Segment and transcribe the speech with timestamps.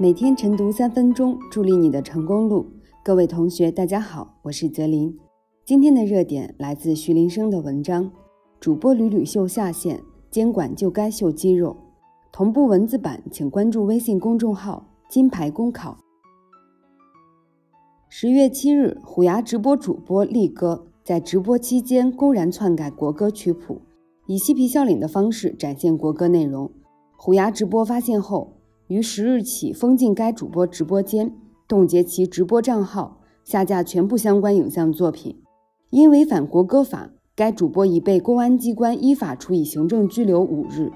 [0.00, 2.64] 每天晨读三分钟，助力你的成功路。
[3.02, 5.18] 各位同学，大家好，我是泽林。
[5.64, 8.08] 今天的热点来自徐林生的文章：
[8.60, 9.98] 主播屡屡秀下限，
[10.30, 11.76] 监管就该秀肌肉。
[12.30, 15.98] 同步文字版，请关注微信公众号“金牌公考”。
[18.08, 23.82] 十月七日，虎牙直播主播力哥在直播期间公然篡改国歌曲谱，
[24.28, 26.70] 以嬉皮笑脸的方式展现国歌内容。
[27.16, 28.57] 虎牙直播发现后，
[28.88, 31.36] 于十日起封禁该主播直播间，
[31.68, 35.42] 冻结其直播账号，下架全部相关影像作品。
[35.90, 40.90] 因违反国歌法，该主播已被公安机关依法处以行政拘留五日。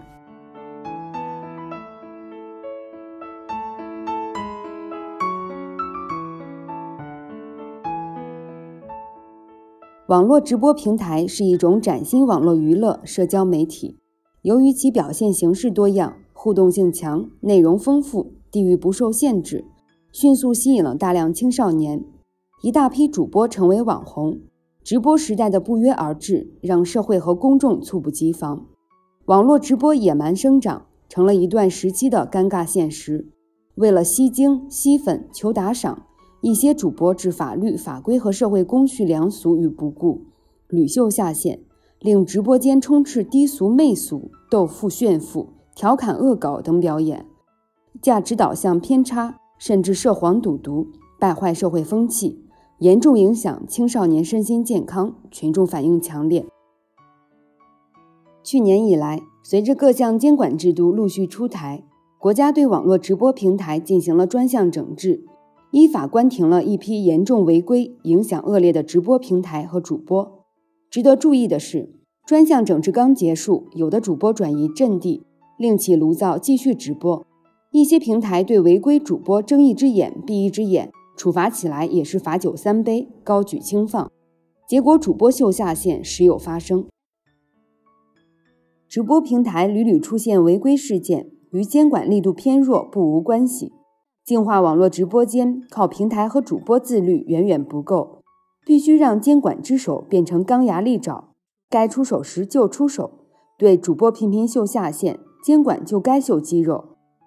[10.07, 13.99] 网络直播平台是一种崭新网络娱乐社交媒体，
[14.41, 16.15] 由于其表现形式多样。
[16.45, 19.65] 互动性强，内容丰富，地域不受限制，
[20.11, 22.05] 迅速吸引了大量青少年，
[22.65, 24.41] 一大批主播成为网红。
[24.83, 28.67] 直播时代的不约而至，让社会和公众猝不及防。
[29.27, 33.29] 网络直播野蛮生长，成了一段时期的尴尬现实。
[33.77, 36.07] 为了吸睛、吸粉、求打赏，
[36.41, 40.23] 一些主播置法律法规和社会公序良俗于不顾，
[40.67, 41.61] 屡秀下限，
[42.01, 45.47] 令直播间充斥低俗、媚俗、斗富、炫富。
[45.75, 47.25] 调侃、恶搞等表演，
[48.01, 52.45] 价值导向偏差，甚至涉黄赌毒，败坏社会风气，
[52.79, 56.45] 严重影响青少年身心健康，群众反应强烈。
[58.43, 61.85] 去年以来，随着各项监管制度陆续出台，
[62.19, 65.25] 国家对网络直播平台进行了专项整治，
[65.71, 70.45] 依法关停了一批严重违规、影响恶劣的直播平台和主播。
[70.91, 71.95] 值得注意的是，
[72.27, 75.25] 专项整治刚结束，有的主播转移阵地。
[75.59, 77.25] 另起炉灶继续直播，
[77.71, 84.11] 一些平台对违规主播睁一只眼闭一只眼，处罚起来也是罚酒三杯，高举轻放，
[84.69, 86.87] 结果主播秀下限时有发生。
[88.89, 93.73] 直播平台屡屡出现违规事件，与监管力度偏弱不无关系。
[94.25, 98.23] 净化网络直播间靠平台和主播自律远远不够，
[98.67, 101.33] 必须让监管之手变成钢牙利爪，
[101.71, 103.11] 该出手时就出手，
[103.59, 105.19] 对主播频频秀下限。
[105.43, 106.85] 监管就该秀肌肉，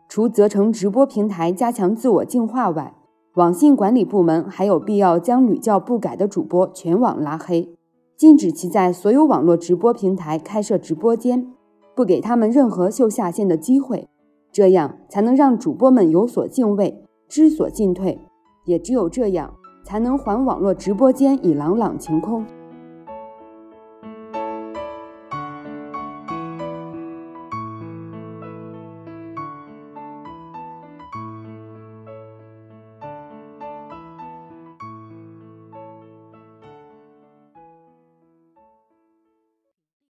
[0.08, 2.96] 除责成直播平台加强自我净化外，
[3.36, 7.76] 网信管理部门还有必要将屡教不改的主播全网拉黑，
[8.18, 11.52] 禁止其在所有网络直播平台开设直播间，
[11.94, 14.08] 不给他们任何秀下限的机会，
[14.54, 18.18] 这样才能让主播们有所敬畏，知所进退，
[18.64, 22.46] 也只有这样，才能还网络直播间以朗朗晴空。